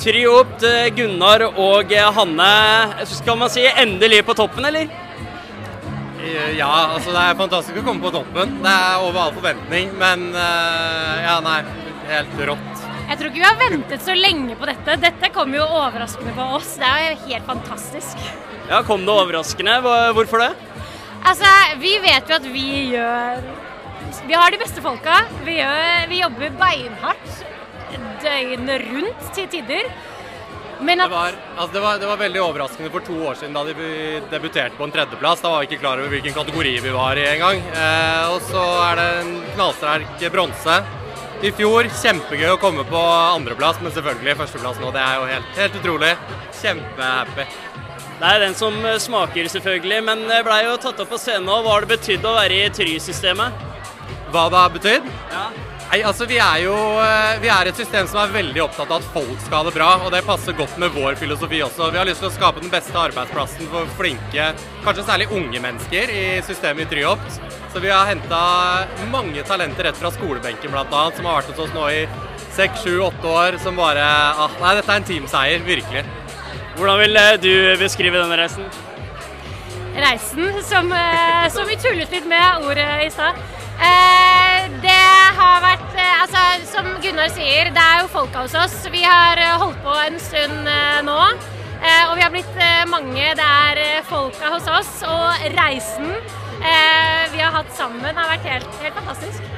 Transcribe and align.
Triopt, 0.00 0.62
eh, 0.66 0.88
Gunnar 0.96 1.44
og 1.50 1.92
eh, 1.92 2.08
Hanne. 2.16 2.52
Skal 3.08 3.38
man 3.38 3.50
si 3.52 3.64
endelig 3.68 4.22
på 4.26 4.34
toppen, 4.38 4.64
eller? 4.68 4.90
Ja, 6.56 6.94
altså 6.94 7.10
det 7.10 7.18
er 7.18 7.36
fantastisk 7.38 7.80
å 7.80 7.84
komme 7.84 8.04
på 8.04 8.12
toppen. 8.14 8.56
Det 8.62 8.72
er 8.72 9.02
over 9.02 9.24
all 9.26 9.34
forventning. 9.36 9.90
Men 10.00 10.30
eh, 10.32 11.22
ja, 11.26 11.38
nei. 11.44 11.60
Helt 12.08 12.40
rått. 12.48 12.86
Jeg 13.08 13.18
tror 13.18 13.28
ikke 13.28 13.42
vi 13.42 13.46
har 13.46 13.58
ventet 13.60 14.04
så 14.04 14.14
lenge 14.16 14.56
på 14.58 14.68
dette. 14.68 14.96
Dette 15.02 15.30
kom 15.34 15.52
jo 15.54 15.64
overraskende 15.66 16.32
på 16.36 16.46
oss. 16.56 16.76
Det 16.80 16.88
er 16.88 17.04
jo 17.10 17.18
helt 17.28 17.48
fantastisk. 17.50 18.26
Ja, 18.70 18.80
Kom 18.86 19.04
det 19.06 19.12
overraskende? 19.12 19.80
Hvorfor 20.16 20.46
det? 20.46 20.52
Altså, 21.28 21.50
vi 21.82 21.96
vet 22.02 22.30
jo 22.30 22.38
at 22.38 22.46
vi 22.50 22.68
gjør 22.96 23.42
Vi 24.26 24.34
har 24.34 24.50
de 24.50 24.58
beste 24.62 24.82
folka. 24.82 25.20
Vi, 25.46 25.58
gjør, 25.60 26.06
vi 26.10 26.22
jobber 26.22 26.54
beinhardt 26.58 27.51
døgnet 28.22 28.88
rundt 28.90 29.28
til 29.36 29.48
tider. 29.52 29.90
Men 30.82 30.98
Det 30.98 31.10
var, 31.12 31.36
altså 31.56 31.72
det, 31.74 31.80
var, 31.80 31.98
det 32.02 32.08
var 32.10 32.18
veldig 32.18 32.40
overraskende 32.42 32.90
for 32.90 33.04
to 33.06 33.14
år 33.28 33.36
siden 33.38 33.54
da 33.54 33.62
de 33.68 33.74
debuterte 34.32 34.74
på 34.74 34.86
en 34.88 34.94
tredjeplass. 34.94 35.42
Da 35.44 35.52
var 35.52 35.62
vi 35.62 35.68
ikke 35.70 35.82
klar 35.84 36.00
over 36.02 36.10
hvilken 36.10 36.34
kategori 36.34 36.72
vi 36.82 36.94
var 36.94 37.20
i 37.20 37.26
engang. 37.36 37.62
Eh, 37.70 38.32
og 38.32 38.42
så 38.48 38.64
er 38.88 38.98
det 38.98 39.06
en 39.20 39.32
knallsterk 39.54 40.26
bronse. 40.34 40.80
I 41.42 41.50
fjor 41.58 41.86
kjempegøy 42.02 42.52
å 42.54 42.58
komme 42.62 42.84
på 42.86 42.98
andreplass, 43.02 43.78
men 43.82 43.94
selvfølgelig 43.94 44.38
førsteplass 44.42 44.82
nå. 44.82 44.90
Det 44.94 45.02
er 45.02 45.18
jo 45.18 45.28
helt, 45.30 45.54
helt 45.58 45.78
utrolig. 45.80 46.12
Kjempehappy. 46.60 47.46
Det 48.22 48.28
er 48.30 48.42
den 48.44 48.54
som 48.58 48.76
eh, 48.86 48.98
smaker, 49.02 49.48
selvfølgelig. 49.54 50.02
Men 50.10 50.26
det 50.30 50.42
blei 50.46 50.64
jo 50.66 50.78
tatt 50.82 51.02
opp 51.02 51.14
på 51.14 51.18
scenen 51.22 51.46
nå. 51.46 51.60
Hva 51.62 51.76
har 51.76 51.86
det 51.86 51.94
betydd 51.94 52.26
å 52.26 52.34
være 52.40 52.58
i 52.58 52.72
Try-systemet? 52.74 53.68
Hva 54.34 54.48
det 54.50 54.64
har 54.64 54.74
betydd? 54.80 55.14
Ja. 55.30 55.46
Nei, 55.92 55.98
altså 56.08 56.24
Vi 56.24 56.38
er 56.40 56.62
jo 56.64 56.72
eh, 57.02 57.34
vi 57.42 57.50
er 57.52 57.68
et 57.68 57.76
system 57.76 58.06
som 58.08 58.22
er 58.22 58.30
veldig 58.32 58.62
opptatt 58.64 58.88
av 58.88 59.02
at 59.02 59.08
folk 59.12 59.34
skal 59.44 59.58
ha 59.58 59.66
det 59.66 59.74
bra, 59.76 59.88
og 60.00 60.14
det 60.14 60.22
passer 60.24 60.56
godt 60.56 60.78
med 60.80 60.94
vår 60.94 61.18
filosofi 61.20 61.58
også. 61.66 61.90
Vi 61.92 62.00
har 62.00 62.08
lyst 62.08 62.22
til 62.24 62.30
å 62.30 62.32
skape 62.32 62.62
den 62.62 62.72
beste 62.72 62.96
arbeidsplassen 62.96 63.68
for 63.68 63.90
flinke, 63.98 64.46
kanskje 64.86 65.04
særlig 65.04 65.26
unge 65.36 65.60
mennesker 65.60 66.12
i 66.14 66.22
systemet 66.46 66.86
i 66.86 66.94
Tryopt. 66.94 67.36
Så 67.74 67.82
vi 67.84 67.92
har 67.92 68.08
henta 68.08 68.40
mange 69.12 69.44
talenter 69.48 69.90
rett 69.90 70.00
fra 70.00 70.14
skolebenken 70.16 70.72
bl.a., 70.72 71.02
som 71.12 71.28
har 71.28 71.42
vært 71.42 71.52
hos 71.52 71.60
oss 71.66 71.76
nå 71.76 71.84
i 71.92 72.06
seks, 72.56 72.86
sju, 72.86 72.96
åtte 73.10 73.28
år, 73.28 73.60
som 73.60 73.76
bare 73.76 74.06
ah, 74.06 74.56
Nei, 74.62 74.72
dette 74.80 74.96
er 74.96 75.02
en 75.02 75.10
teamseier, 75.12 75.68
virkelig. 75.68 76.06
Hvordan 76.78 77.04
vil 77.04 77.20
eh, 77.20 77.34
du 77.44 77.52
beskrive 77.84 78.16
denne 78.16 78.40
reisen? 78.40 78.64
reisen, 79.92 80.62
som, 80.64 80.92
eh, 80.92 81.48
som 81.52 81.68
vi 81.68 81.76
tullet 81.76 82.10
litt 82.10 82.28
med 82.28 82.64
ordet 82.64 82.88
i 83.06 83.10
stad. 83.12 83.36
Eh, 83.76 84.68
Det 84.82 85.02
har 85.36 85.60
vært 85.62 85.81
Sier, 87.42 87.72
det 87.74 87.82
er 87.82 88.02
jo 88.04 88.10
folka 88.12 88.44
hos 88.44 88.52
oss. 88.54 88.74
Vi 88.92 89.00
har 89.02 89.40
eh, 89.42 89.56
holdt 89.58 89.80
på 89.82 89.94
en 90.04 90.18
stund 90.22 90.68
eh, 90.70 91.00
nå. 91.02 91.16
eh, 91.82 92.04
Og 92.06 92.14
vi 92.14 92.22
har 92.22 92.30
blitt 92.30 92.60
mange. 92.86 93.32
Det 93.38 93.48
er 93.66 93.80
folka 94.06 94.52
hos 94.54 94.68
oss. 94.70 94.92
Og 95.10 95.42
reisen 95.56 96.12
eh, 96.12 97.24
vi 97.32 97.40
har 97.42 97.50
hatt 97.56 97.72
sammen, 97.74 98.14
har 98.14 98.30
vært 98.30 98.46
helt, 98.46 98.76
helt 98.84 98.94
fantastisk. 99.00 99.48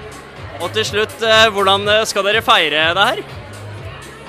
Og 0.62 0.70
til 0.72 0.86
slutt, 0.86 1.16
hvordan 1.52 1.84
skal 2.08 2.24
dere 2.28 2.40
feire 2.46 2.86
det 2.96 3.04
her? 3.10 3.20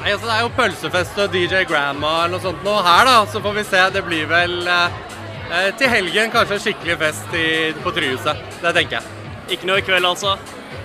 Nei, 0.02 0.12
altså 0.12 0.26
Det 0.26 0.34
er 0.36 0.42
jo 0.44 0.52
pølsefest 0.58 1.20
og 1.22 1.32
DJ 1.32 1.62
Grandma 1.70 2.16
eller 2.26 2.36
noe 2.36 2.44
sånt 2.44 2.66
nå 2.66 2.74
her, 2.84 3.06
da. 3.08 3.16
Så 3.32 3.40
får 3.46 3.56
vi 3.62 3.64
se. 3.70 3.84
Det 3.96 4.04
blir 4.10 4.28
vel 4.34 4.58
eh, 4.68 5.70
til 5.80 5.94
helgen 5.94 6.34
kanskje 6.34 6.58
en 6.60 6.66
skikkelig 6.66 7.00
fest 7.06 7.40
i, 7.40 7.48
på 7.86 7.94
Tryhuset. 7.96 8.44
Det 8.66 8.76
tenker 8.82 9.00
jeg. 9.00 9.32
Ikke 9.56 9.70
noe 9.70 9.80
i 9.80 9.86
kveld, 9.86 10.10
altså? 10.12 10.36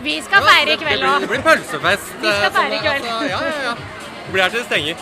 Vi 0.03 0.17
skal 0.25 0.45
feire 0.49 0.73
i 0.75 0.77
kveld 0.81 1.03
òg. 1.05 1.21
det 1.25 1.29
blir 1.29 1.43
pølsefest. 1.45 2.13
Vi 2.23 2.29
skal 2.29 2.47
eh, 2.49 2.55
feire 2.59 2.75
i 2.75 2.83
kveld. 2.85 3.09
Altså, 3.09 3.27
ja, 3.29 3.41
ja, 3.45 3.57
ja. 3.69 3.75
Blir 4.33 4.43
her 4.43 4.53
til 4.55 4.59
det 4.63 4.67
stenger. 4.67 4.95